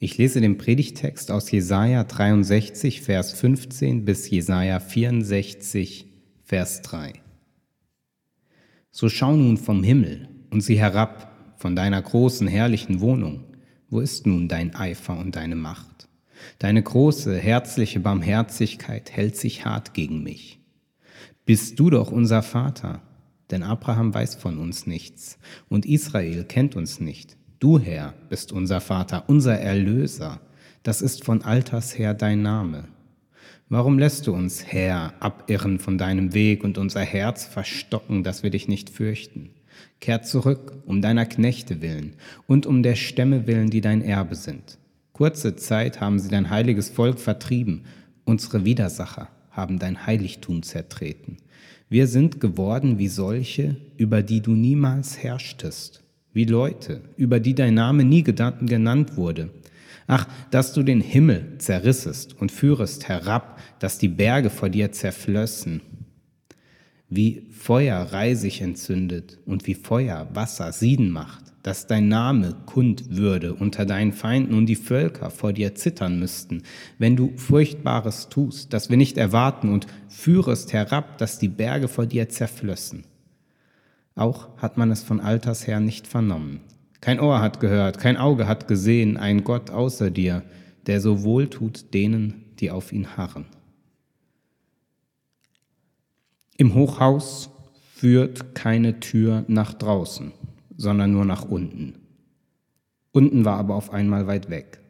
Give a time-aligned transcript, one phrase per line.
[0.00, 6.06] Ich lese den Predigtext aus Jesaja 63, Vers 15 bis Jesaja 64,
[6.44, 7.14] Vers 3.
[8.92, 13.44] So schau nun vom Himmel und sieh herab von deiner großen, herrlichen Wohnung.
[13.90, 16.08] Wo ist nun dein Eifer und deine Macht?
[16.60, 20.60] Deine große, herzliche Barmherzigkeit hält sich hart gegen mich.
[21.44, 23.02] Bist du doch unser Vater,
[23.50, 25.38] denn Abraham weiß von uns nichts
[25.68, 27.37] und Israel kennt uns nicht.
[27.60, 30.38] Du, Herr, bist unser Vater, unser Erlöser.
[30.84, 32.84] Das ist von alters her dein Name.
[33.68, 38.50] Warum lässt du uns, Herr, abirren von deinem Weg und unser Herz verstocken, dass wir
[38.50, 39.50] dich nicht fürchten?
[39.98, 42.14] Kehr zurück, um deiner Knechte willen
[42.46, 44.78] und um der Stämme willen, die dein Erbe sind.
[45.12, 47.86] Kurze Zeit haben sie dein heiliges Volk vertrieben,
[48.24, 51.38] unsere Widersacher haben dein Heiligtum zertreten.
[51.88, 56.04] Wir sind geworden wie solche, über die du niemals herrschtest
[56.38, 59.50] wie Leute, über die dein Name nie genannt wurde.
[60.06, 65.80] Ach, dass du den Himmel zerrissest und führest herab, dass die Berge vor dir zerflössen.
[67.08, 73.54] Wie Feuer Reisig entzündet und wie Feuer Wasser sieden macht, dass dein Name kund würde
[73.54, 76.62] unter deinen Feinden und die Völker vor dir zittern müssten,
[76.98, 82.06] wenn du Furchtbares tust, das wir nicht erwarten und führest herab, dass die Berge vor
[82.06, 83.07] dir zerflössen.
[84.18, 86.60] Auch hat man es von alters her nicht vernommen.
[87.00, 90.42] Kein Ohr hat gehört, kein Auge hat gesehen, ein Gott außer dir,
[90.86, 93.46] der so wohl tut denen, die auf ihn harren.
[96.56, 97.50] Im Hochhaus
[97.94, 100.32] führt keine Tür nach draußen,
[100.76, 101.94] sondern nur nach unten.
[103.12, 104.80] Unten war aber auf einmal weit weg.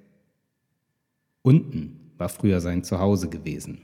[1.42, 3.83] Unten war früher sein Zuhause gewesen.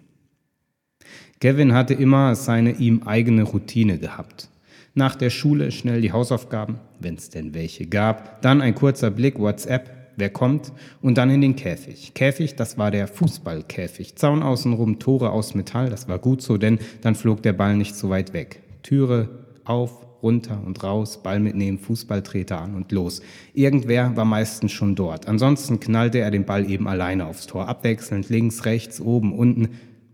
[1.40, 4.48] Kevin hatte immer seine ihm eigene Routine gehabt.
[4.96, 8.40] Nach der Schule schnell die Hausaufgaben, wenn es denn welche gab.
[8.42, 12.14] Dann ein kurzer Blick WhatsApp, wer kommt und dann in den Käfig.
[12.14, 14.14] Käfig, das war der Fußballkäfig.
[14.14, 17.96] Zaun außenrum, Tore aus Metall, das war gut so, denn dann flog der Ball nicht
[17.96, 18.62] so weit weg.
[18.84, 19.28] Türe
[19.64, 23.20] auf, runter und raus, Ball mitnehmen, Fußballtreter an und los.
[23.52, 25.26] Irgendwer war meistens schon dort.
[25.26, 29.70] Ansonsten knallte er den Ball eben alleine aufs Tor, abwechselnd links, rechts, oben, unten.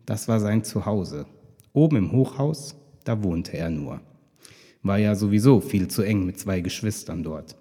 [0.07, 1.27] Das war sein Zuhause.
[1.75, 4.01] Oben im Hochhaus, da wohnte er nur.
[4.83, 7.57] War ja sowieso viel zu eng mit zwei Geschwistern dort.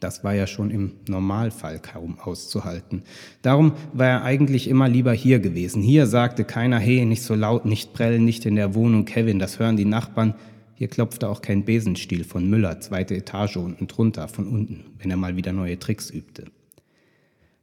[0.00, 3.02] Das war ja schon im Normalfall kaum auszuhalten.
[3.42, 5.82] Darum war er eigentlich immer lieber hier gewesen.
[5.82, 9.58] Hier sagte keiner, hey, nicht so laut, nicht prellen, nicht in der Wohnung, Kevin, das
[9.58, 10.34] hören die Nachbarn.
[10.74, 15.16] Hier klopfte auch kein Besenstiel von Müller, zweite Etage unten drunter, von unten, wenn er
[15.16, 16.44] mal wieder neue Tricks übte.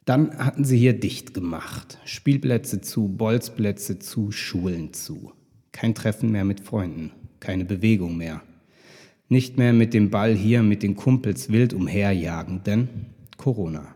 [0.05, 1.99] Dann hatten sie hier dicht gemacht.
[2.05, 5.31] Spielplätze zu, Bolzplätze zu, Schulen zu.
[5.71, 8.41] Kein Treffen mehr mit Freunden, keine Bewegung mehr.
[9.33, 12.87] Nicht mehr mit dem Ball hier mit den Kumpels wild umherjagen, denn
[13.35, 13.95] Corona.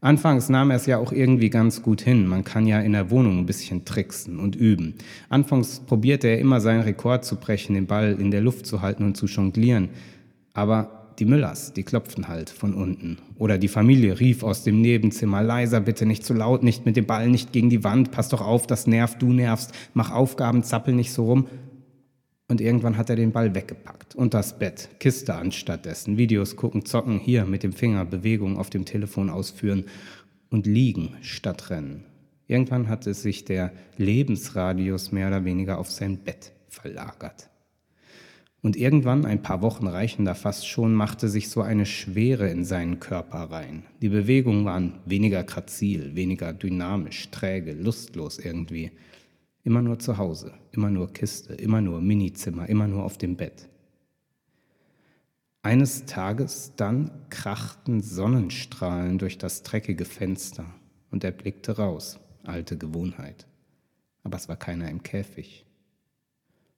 [0.00, 2.26] Anfangs nahm er es ja auch irgendwie ganz gut hin.
[2.26, 4.94] Man kann ja in der Wohnung ein bisschen tricksen und üben.
[5.28, 9.04] Anfangs probierte er immer seinen Rekord zu brechen, den Ball in der Luft zu halten
[9.04, 9.90] und zu jonglieren.
[10.52, 13.18] Aber die Müllers, die klopften halt von unten.
[13.36, 17.06] Oder die Familie rief aus dem Nebenzimmer, leiser bitte, nicht zu laut, nicht mit dem
[17.06, 20.92] Ball, nicht gegen die Wand, pass doch auf, das nervt, du nervst, mach Aufgaben, zappel
[20.92, 21.46] nicht so rum.
[22.48, 24.14] Und irgendwann hat er den Ball weggepackt.
[24.14, 26.16] Und das Bett, Kiste anstattdessen.
[26.16, 29.84] Videos gucken, zocken, hier mit dem Finger, Bewegungen auf dem Telefon ausführen
[30.48, 32.04] und liegen statt rennen.
[32.46, 37.50] Irgendwann hat es sich der Lebensradius mehr oder weniger auf sein Bett verlagert.
[38.62, 42.64] Und irgendwann, ein paar Wochen reichen da fast schon, machte sich so eine Schwere in
[42.64, 43.84] seinen Körper rein.
[44.00, 48.90] Die Bewegungen waren weniger grazil, weniger dynamisch, träge, lustlos irgendwie.
[49.64, 53.68] Immer nur zu Hause, immer nur Kiste, immer nur Minizimmer, immer nur auf dem Bett.
[55.62, 60.64] Eines Tages dann krachten Sonnenstrahlen durch das dreckige Fenster
[61.10, 63.46] und er blickte raus, alte Gewohnheit.
[64.22, 65.66] Aber es war keiner im Käfig.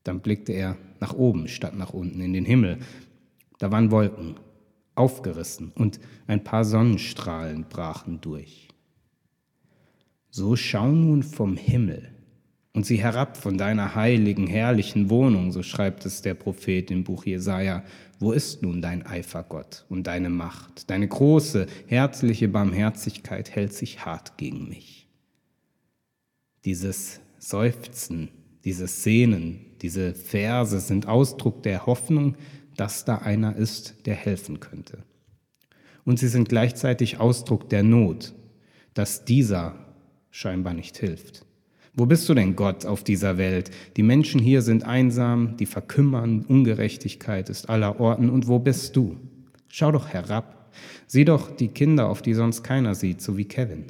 [0.03, 2.79] Dann blickte er nach oben statt nach unten in den Himmel.
[3.59, 4.37] Da waren Wolken,
[4.95, 8.69] aufgerissen und ein paar Sonnenstrahlen brachen durch.
[10.31, 12.15] So schau nun vom Himmel
[12.73, 17.25] und sieh herab von deiner heiligen, herrlichen Wohnung, so schreibt es der Prophet im Buch
[17.25, 17.83] Jesaja.
[18.21, 20.89] Wo ist nun dein Eifer, Gott, und deine Macht?
[20.89, 25.09] Deine große, herzliche Barmherzigkeit hält sich hart gegen mich.
[26.65, 28.29] Dieses Seufzen,
[28.65, 32.37] dieses Sehnen, diese Verse sind Ausdruck der Hoffnung,
[32.77, 35.03] dass da einer ist, der helfen könnte.
[36.05, 38.35] Und sie sind gleichzeitig Ausdruck der Not,
[38.95, 39.75] dass dieser
[40.31, 41.47] scheinbar nicht hilft.
[41.95, 43.71] Wo bist du denn, Gott, auf dieser Welt?
[43.97, 48.31] Die Menschen hier sind einsam, die verkümmern, Ungerechtigkeit ist aller Orten.
[48.31, 49.17] Und wo bist du?
[49.69, 50.61] Schau doch herab
[51.07, 53.87] Sieh doch die Kinder, auf die sonst keiner sieht, so wie Kevin.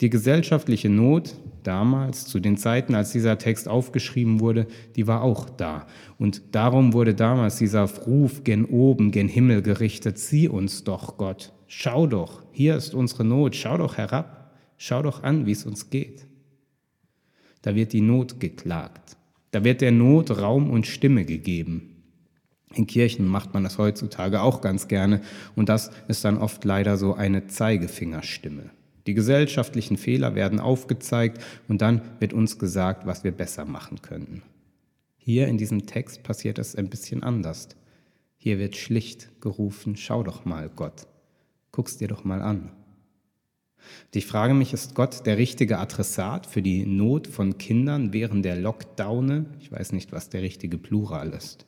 [0.00, 4.66] Die gesellschaftliche Not damals, zu den Zeiten, als dieser Text aufgeschrieben wurde,
[4.96, 5.86] die war auch da.
[6.18, 10.18] Und darum wurde damals dieser Ruf gen oben, gen Himmel gerichtet.
[10.18, 11.52] Sieh uns doch, Gott.
[11.68, 13.54] Schau doch, hier ist unsere Not.
[13.54, 14.43] Schau doch herab.
[14.76, 16.26] Schau doch an, wie es uns geht.
[17.62, 19.16] Da wird die Not geklagt.
[19.50, 21.94] Da wird der Not Raum und Stimme gegeben.
[22.74, 25.22] In Kirchen macht man das heutzutage auch ganz gerne
[25.54, 28.70] und das ist dann oft leider so eine Zeigefingerstimme.
[29.06, 34.42] Die gesellschaftlichen Fehler werden aufgezeigt und dann wird uns gesagt, was wir besser machen könnten.
[35.16, 37.68] Hier in diesem Text passiert es ein bisschen anders.
[38.36, 41.06] Hier wird schlicht gerufen, schau doch mal, Gott,
[41.70, 42.72] guck's dir doch mal an.
[44.06, 48.44] Und ich frage mich, ist Gott der richtige Adressat für die Not von Kindern während
[48.44, 49.46] der Lockdowne?
[49.60, 51.66] Ich weiß nicht, was der richtige Plural ist.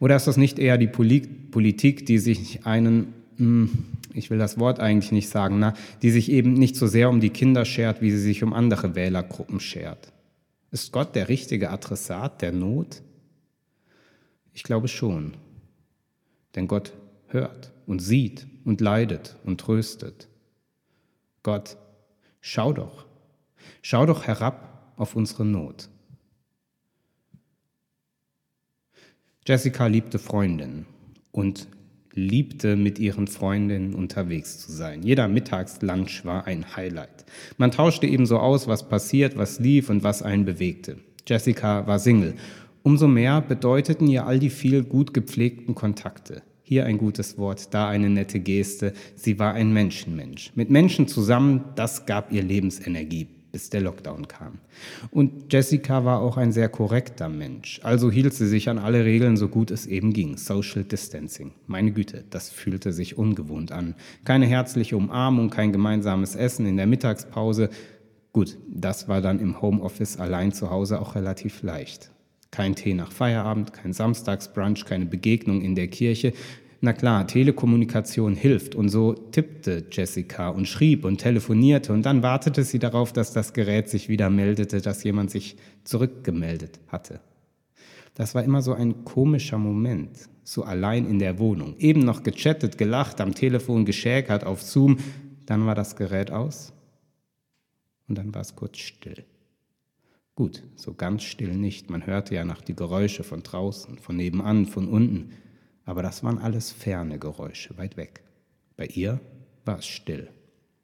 [0.00, 3.70] Oder ist das nicht eher die Politik, die sich einen hm,
[4.12, 7.20] ich will das Wort eigentlich nicht sagen, na, die sich eben nicht so sehr um
[7.20, 10.12] die Kinder schert, wie sie sich um andere Wählergruppen schert.
[10.70, 13.02] Ist Gott der richtige Adressat der Not?
[14.52, 15.34] Ich glaube schon.
[16.54, 16.92] Denn Gott
[17.28, 20.28] hört und sieht und leidet und tröstet.
[21.48, 21.78] Gott,
[22.42, 23.06] schau doch,
[23.80, 25.88] schau doch herab auf unsere Not.
[29.46, 30.84] Jessica liebte Freundinnen
[31.32, 31.66] und
[32.12, 35.02] liebte, mit ihren Freundinnen unterwegs zu sein.
[35.02, 37.24] Jeder Mittagslunch war ein Highlight.
[37.56, 40.98] Man tauschte ebenso aus, was passiert, was lief und was einen bewegte.
[41.26, 42.34] Jessica war Single.
[42.82, 46.42] Umso mehr bedeuteten ihr all die viel gut gepflegten Kontakte.
[46.68, 48.92] Hier ein gutes Wort, da eine nette Geste.
[49.14, 50.52] Sie war ein Menschenmensch.
[50.54, 54.58] Mit Menschen zusammen, das gab ihr Lebensenergie bis der Lockdown kam.
[55.10, 59.38] Und Jessica war auch ein sehr korrekter Mensch, also hielt sie sich an alle Regeln
[59.38, 60.36] so gut es eben ging.
[60.36, 61.52] Social Distancing.
[61.66, 63.94] Meine Güte, das fühlte sich ungewohnt an.
[64.24, 67.70] Keine herzliche Umarmung, kein gemeinsames Essen in der Mittagspause.
[68.34, 72.10] Gut, das war dann im Homeoffice allein zu Hause auch relativ leicht.
[72.50, 76.32] Kein Tee nach Feierabend, kein Samstagsbrunch, keine Begegnung in der Kirche.
[76.80, 82.62] Na klar, Telekommunikation hilft und so tippte Jessica und schrieb und telefonierte und dann wartete
[82.62, 87.20] sie darauf, dass das Gerät sich wieder meldete, dass jemand sich zurückgemeldet hatte.
[88.14, 91.74] Das war immer so ein komischer Moment, so allein in der Wohnung.
[91.78, 94.98] Eben noch gechattet, gelacht, am Telefon geschäkert auf Zoom,
[95.46, 96.72] dann war das Gerät aus
[98.08, 99.24] und dann war es kurz still.
[100.38, 104.66] Gut, so ganz still nicht, man hörte ja noch die Geräusche von draußen, von nebenan,
[104.66, 105.32] von unten
[105.88, 108.20] aber das waren alles ferne Geräusche, weit weg.
[108.76, 109.20] Bei ihr
[109.64, 110.28] war es still.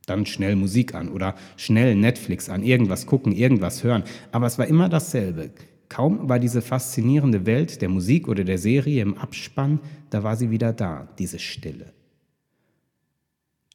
[0.07, 4.05] Dann schnell Musik an oder schnell Netflix an, irgendwas gucken, irgendwas hören.
[4.33, 5.51] Aber es war immer dasselbe.
[5.91, 9.79] Kaum war diese faszinierende Welt der Musik oder der Serie im Abspann,
[10.09, 11.93] da war sie wieder da, diese Stille.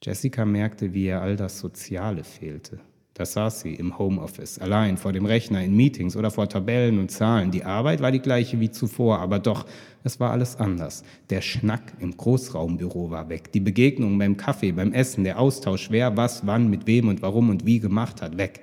[0.02, 2.80] Jessica merkte, wie ihr all das Soziale fehlte.
[3.20, 7.12] Da saß sie im Homeoffice, allein vor dem Rechner in Meetings oder vor Tabellen und
[7.12, 7.52] Zahlen.
[7.52, 9.66] Die Arbeit war die gleiche wie zuvor, aber doch,
[10.06, 11.04] es war alles anders.
[11.30, 16.16] Der Schnack im Großraumbüro war weg, die Begegnung beim Kaffee, beim Essen, der Austausch, wer
[16.16, 18.62] was, wann, mit wem und warum und wie gemacht hat, weg.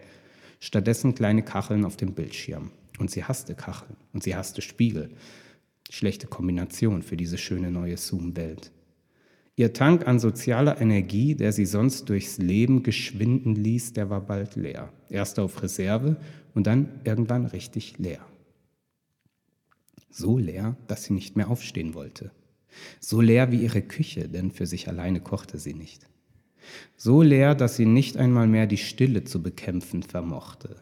[0.59, 2.71] Stattdessen kleine Kacheln auf dem Bildschirm.
[2.99, 5.11] Und sie hasste Kacheln und sie hasste Spiegel.
[5.91, 8.71] Schlechte Kombination für diese schöne neue Zoom-Welt.
[9.59, 14.55] Ihr Tank an sozialer Energie, der sie sonst durchs Leben geschwinden ließ, der war bald
[14.55, 14.93] leer.
[15.09, 16.17] Erst auf Reserve
[16.55, 18.21] und dann irgendwann richtig leer.
[20.11, 22.33] So leer, dass sie nicht mehr aufstehen wollte.
[23.01, 26.07] So leer wie ihre Küche, denn für sich alleine kochte sie nicht.
[26.97, 30.77] So leer, dass sie nicht einmal mehr die Stille zu bekämpfen vermochte.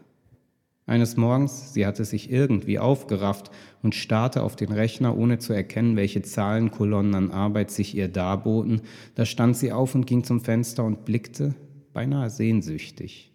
[0.86, 3.50] Eines Morgens, sie hatte sich irgendwie aufgerafft
[3.82, 8.82] und starrte auf den Rechner, ohne zu erkennen, welche Zahlenkolonnen an Arbeit sich ihr darboten.
[9.14, 11.54] Da stand sie auf und ging zum Fenster und blickte,
[11.94, 13.32] beinahe sehnsüchtig,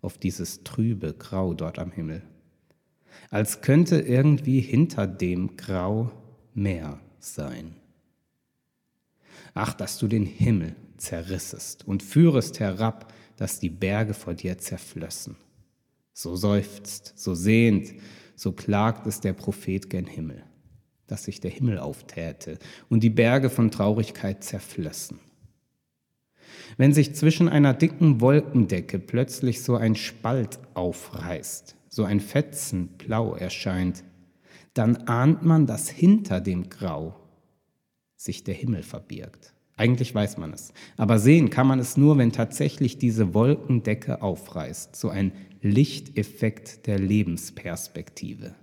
[0.00, 2.22] auf dieses trübe Grau dort am Himmel.
[3.30, 6.10] Als könnte irgendwie hinter dem Grau
[6.52, 7.76] mehr sein.
[9.54, 15.36] Ach, dass du den Himmel zerrissest und führest herab, dass die Berge vor dir zerflössen
[16.18, 17.94] so seufzt, so sehnt,
[18.34, 20.42] so klagt es der Prophet gen Himmel,
[21.06, 22.58] dass sich der Himmel auftäte
[22.88, 25.20] und die Berge von Traurigkeit zerflössen.
[26.76, 33.36] Wenn sich zwischen einer dicken Wolkendecke plötzlich so ein Spalt aufreißt, so ein Fetzen blau
[33.36, 34.02] erscheint,
[34.74, 37.14] dann ahnt man, dass hinter dem Grau
[38.16, 39.54] sich der Himmel verbirgt.
[39.78, 40.72] Eigentlich weiß man es.
[40.96, 44.96] Aber sehen kann man es nur, wenn tatsächlich diese Wolkendecke aufreißt.
[44.96, 45.32] So ein
[45.62, 48.54] Lichteffekt der Lebensperspektive.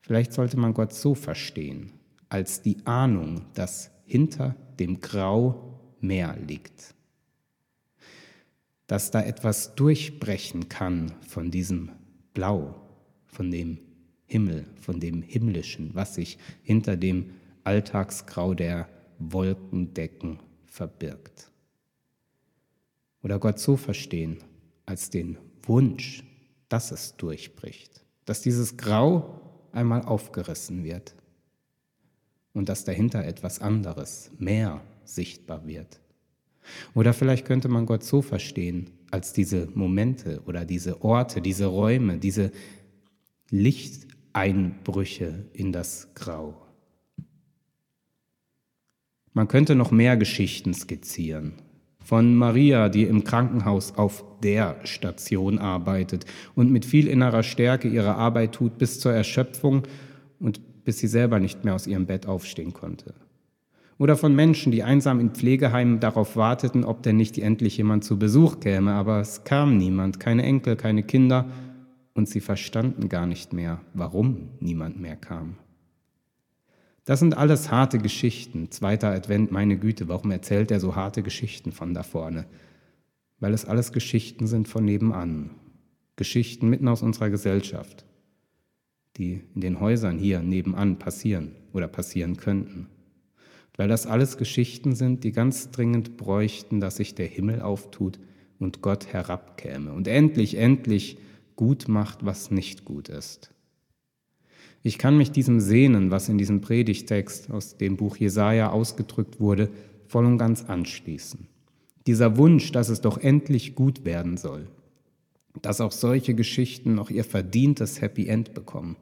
[0.00, 1.92] Vielleicht sollte man Gott so verstehen,
[2.30, 6.94] als die Ahnung, dass hinter dem Grau mehr liegt.
[8.86, 11.90] Dass da etwas durchbrechen kann von diesem
[12.32, 12.74] Blau,
[13.26, 13.78] von dem
[14.24, 17.32] Himmel, von dem Himmlischen, was sich hinter dem
[17.64, 18.88] Alltagsgrau der
[19.30, 21.50] Wolkendecken verbirgt.
[23.22, 24.38] Oder Gott so verstehen,
[24.86, 26.24] als den Wunsch,
[26.68, 29.40] dass es durchbricht, dass dieses Grau
[29.72, 31.14] einmal aufgerissen wird
[32.52, 36.00] und dass dahinter etwas anderes, mehr sichtbar wird.
[36.94, 42.18] Oder vielleicht könnte man Gott so verstehen, als diese Momente oder diese Orte, diese Räume,
[42.18, 42.52] diese
[43.50, 46.54] Lichteinbrüche in das Grau.
[49.34, 51.54] Man könnte noch mehr Geschichten skizzieren.
[52.04, 58.16] Von Maria, die im Krankenhaus auf der Station arbeitet und mit viel innerer Stärke ihre
[58.16, 59.84] Arbeit tut bis zur Erschöpfung
[60.38, 63.14] und bis sie selber nicht mehr aus ihrem Bett aufstehen konnte.
[63.98, 68.18] Oder von Menschen, die einsam in Pflegeheimen darauf warteten, ob denn nicht endlich jemand zu
[68.18, 71.46] Besuch käme, aber es kam niemand, keine Enkel, keine Kinder,
[72.14, 75.56] und sie verstanden gar nicht mehr, warum niemand mehr kam.
[77.04, 78.70] Das sind alles harte Geschichten.
[78.70, 82.46] Zweiter Advent, meine Güte, warum erzählt er so harte Geschichten von da vorne?
[83.40, 85.50] Weil es alles Geschichten sind von nebenan.
[86.14, 88.04] Geschichten mitten aus unserer Gesellschaft,
[89.16, 92.86] die in den Häusern hier nebenan passieren oder passieren könnten.
[93.76, 98.20] Weil das alles Geschichten sind, die ganz dringend bräuchten, dass sich der Himmel auftut
[98.60, 101.18] und Gott herabkäme und endlich, endlich
[101.56, 103.51] gut macht, was nicht gut ist.
[104.82, 109.70] Ich kann mich diesem Sehnen, was in diesem Predigtext aus dem Buch Jesaja ausgedrückt wurde,
[110.06, 111.46] voll und ganz anschließen.
[112.06, 114.66] Dieser Wunsch, dass es doch endlich gut werden soll,
[115.60, 118.96] dass auch solche Geschichten noch ihr verdientes Happy End bekommen.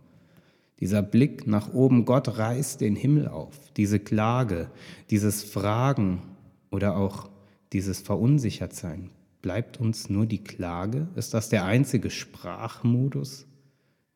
[0.81, 4.71] Dieser Blick nach oben, Gott reißt den Himmel auf, diese Klage,
[5.11, 6.23] dieses Fragen
[6.71, 7.31] oder auch
[7.73, 9.11] dieses Verunsichertsein.
[9.43, 11.09] Bleibt uns nur die Klage?
[11.17, 13.47] Ist das der einzige Sprachmodus?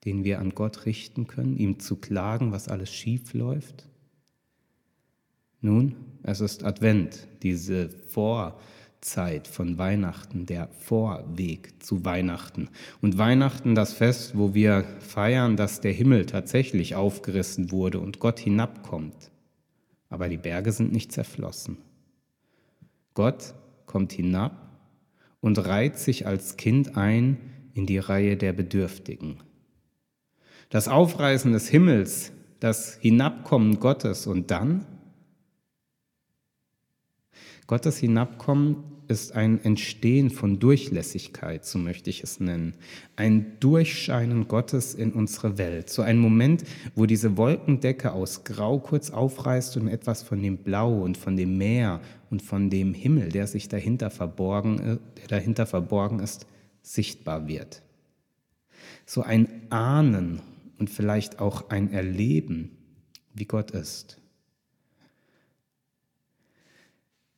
[0.05, 3.89] Den wir an Gott richten können, ihm zu klagen, was alles schief läuft?
[5.61, 12.69] Nun, es ist Advent, diese Vorzeit von Weihnachten, der Vorweg zu Weihnachten.
[13.01, 18.39] Und Weihnachten das Fest, wo wir feiern, dass der Himmel tatsächlich aufgerissen wurde und Gott
[18.39, 19.31] hinabkommt.
[20.11, 21.79] Aber die Berge sind nicht zerflossen.
[23.15, 23.55] Gott
[23.87, 24.69] kommt hinab
[25.41, 27.39] und reiht sich als Kind ein
[27.75, 29.39] in die Reihe der Bedürftigen,
[30.71, 34.87] das Aufreißen des Himmels, das Hinabkommen Gottes und dann
[37.67, 42.75] Gottes Hinabkommen ist ein Entstehen von Durchlässigkeit, so möchte ich es nennen.
[43.17, 45.89] Ein Durchscheinen Gottes in unsere Welt.
[45.89, 51.01] So ein Moment, wo diese Wolkendecke aus Grau kurz aufreißt und etwas von dem Blau
[51.03, 55.67] und von dem Meer und von dem Himmel, der sich dahinter verborgen, äh, der dahinter
[55.67, 56.47] verborgen ist,
[56.83, 57.83] sichtbar wird.
[59.07, 60.41] So ein Ahnen
[60.79, 62.77] und vielleicht auch ein Erleben,
[63.35, 64.21] wie Gott ist.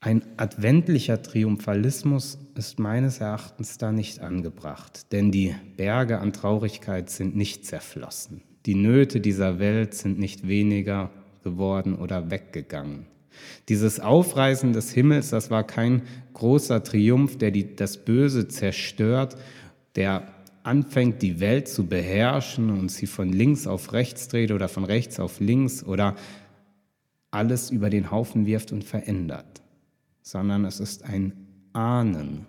[0.01, 7.35] Ein adventlicher Triumphalismus ist meines Erachtens da nicht angebracht, denn die Berge an Traurigkeit sind
[7.35, 8.43] nicht zerflossen.
[8.67, 11.11] Die Nöte dieser Welt sind nicht weniger
[11.43, 13.07] geworden oder weggegangen.
[13.69, 16.03] Dieses Aufreißen des Himmels, das war kein
[16.35, 19.37] großer Triumph, der die, das Böse zerstört,
[19.97, 20.36] der
[20.67, 25.21] anfängt, die Welt zu beherrschen und sie von links auf rechts dreht oder von rechts
[25.21, 26.17] auf links oder
[27.31, 29.63] alles über den Haufen wirft und verändert,
[30.23, 31.33] sondern es ist ein
[31.73, 32.47] Ahnen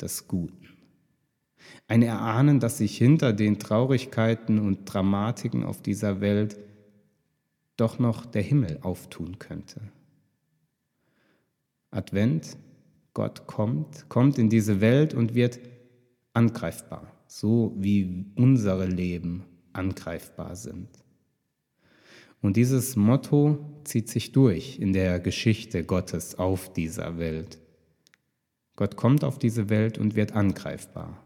[0.00, 0.68] des Guten.
[1.88, 6.58] Ein Erahnen, dass sich hinter den Traurigkeiten und Dramatiken auf dieser Welt
[7.76, 9.80] doch noch der Himmel auftun könnte.
[11.90, 12.56] Advent,
[13.14, 15.58] Gott kommt, kommt in diese Welt und wird
[16.34, 20.88] angreifbar, so wie unsere Leben angreifbar sind.
[22.40, 27.58] Und dieses Motto zieht sich durch in der Geschichte Gottes auf dieser Welt.
[28.74, 31.22] Gott kommt auf diese Welt und wird angreifbar.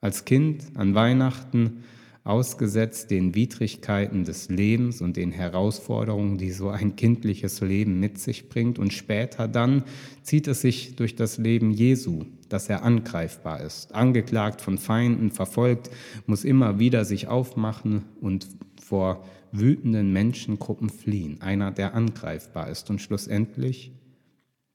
[0.00, 1.84] Als Kind an Weihnachten
[2.24, 8.48] ausgesetzt den Widrigkeiten des Lebens und den Herausforderungen, die so ein kindliches Leben mit sich
[8.48, 8.78] bringt.
[8.78, 9.84] Und später dann
[10.22, 15.90] zieht es sich durch das Leben Jesu, dass er angreifbar ist, angeklagt von Feinden, verfolgt,
[16.26, 18.46] muss immer wieder sich aufmachen und
[18.80, 21.40] vor wütenden Menschengruppen fliehen.
[21.40, 23.92] Einer, der angreifbar ist und schlussendlich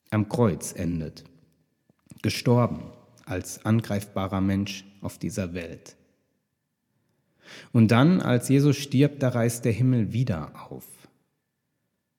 [0.10, 1.24] am Kreuz endet,
[2.22, 2.84] gestorben
[3.26, 5.96] als angreifbarer Mensch auf dieser Welt.
[7.72, 10.86] Und dann, als Jesus stirbt, da reißt der Himmel wieder auf.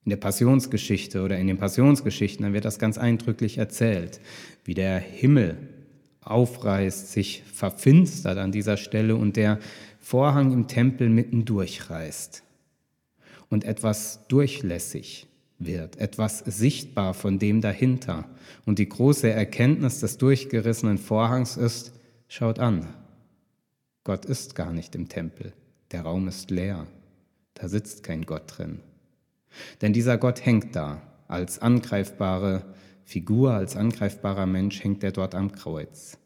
[0.05, 4.21] In der Passionsgeschichte oder in den Passionsgeschichten, dann wird das ganz eindrücklich erzählt,
[4.65, 5.57] wie der Himmel
[6.21, 9.59] aufreißt, sich verfinstert an dieser Stelle und der
[10.01, 12.43] Vorhang im Tempel mitten durchreißt
[13.49, 15.27] und etwas durchlässig
[15.59, 18.29] wird, etwas sichtbar von dem dahinter.
[18.67, 21.93] Und die große Erkenntnis des durchgerissenen Vorhangs ist,
[22.29, 22.87] schaut an,
[24.03, 25.53] Gott ist gar nicht im Tempel,
[25.93, 26.87] der Raum ist leer,
[27.55, 28.81] da sitzt kein Gott drin.
[29.81, 32.65] Denn dieser Gott hängt da, als angreifbare
[33.05, 36.19] Figur, als angreifbarer Mensch hängt er dort am Kreuz.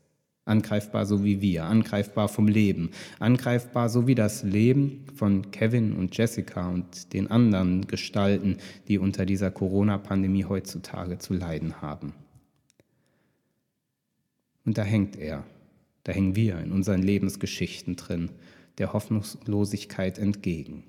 [0.45, 6.17] Angreifbar so wie wir, angreifbar vom Leben, angreifbar so wie das Leben von Kevin und
[6.17, 8.57] Jessica und den anderen Gestalten,
[8.87, 12.15] die unter dieser Corona-Pandemie heutzutage zu leiden haben.
[14.65, 15.45] Und da hängt er,
[16.05, 18.31] da hängen wir in unseren Lebensgeschichten drin,
[18.79, 20.85] der Hoffnungslosigkeit entgegen.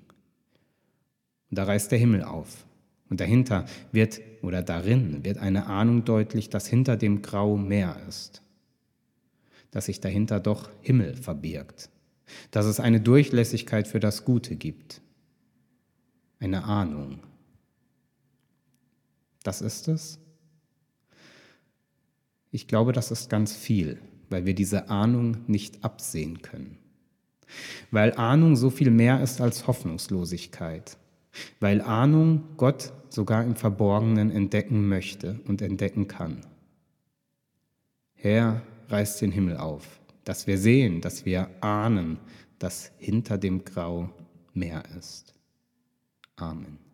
[1.50, 2.64] Und da reißt der Himmel auf.
[3.08, 8.40] Und dahinter wird, oder darin wird eine Ahnung deutlich, dass hinter dem Grau mehr ist
[9.70, 11.90] dass sich dahinter doch Himmel verbirgt,
[12.50, 15.00] dass es eine Durchlässigkeit für das Gute gibt,
[16.38, 17.20] eine Ahnung.
[19.42, 20.18] Das ist es?
[22.50, 26.78] Ich glaube, das ist ganz viel, weil wir diese Ahnung nicht absehen können.
[27.90, 30.96] Weil Ahnung so viel mehr ist als Hoffnungslosigkeit.
[31.60, 36.46] Weil Ahnung Gott sogar im Verborgenen entdecken möchte und entdecken kann.
[38.14, 42.18] Herr, reißt den Himmel auf, dass wir sehen, dass wir ahnen,
[42.58, 44.10] dass hinter dem Grau
[44.52, 45.34] mehr ist.
[46.36, 46.89] Amen.